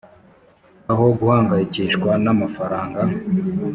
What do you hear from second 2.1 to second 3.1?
n amafaranga